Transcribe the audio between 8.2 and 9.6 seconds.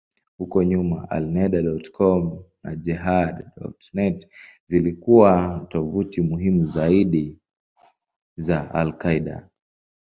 za al-Qaeda.